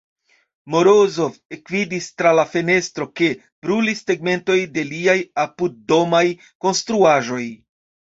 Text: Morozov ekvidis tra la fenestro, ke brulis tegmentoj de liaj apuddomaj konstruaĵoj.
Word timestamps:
Morozov 0.75 1.35
ekvidis 1.57 2.07
tra 2.21 2.31
la 2.39 2.47
fenestro, 2.55 3.09
ke 3.21 3.29
brulis 3.69 4.03
tegmentoj 4.09 4.59
de 4.81 4.89
liaj 4.95 5.19
apuddomaj 5.47 6.27
konstruaĵoj. 6.67 7.49